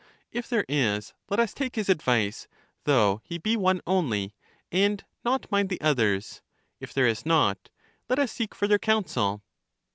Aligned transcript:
If 0.31 0.49
there 0.49 0.65
is, 0.67 1.13
let 1.29 1.39
us 1.39 1.53
take 1.53 1.75
his 1.75 1.87
advice, 1.87 2.47
though 2.85 3.21
he 3.23 3.37
be 3.37 3.55
one 3.55 3.81
only, 3.85 4.33
and 4.71 5.03
not 5.23 5.51
mind 5.51 5.69
the 5.69 5.79
oth 5.79 5.99
ers; 5.99 6.41
if 6.79 6.91
there 6.91 7.05
is 7.05 7.23
not, 7.23 7.69
let 8.09 8.17
us 8.17 8.31
seek 8.31 8.55
further 8.55 8.79
counsel. 8.79 9.43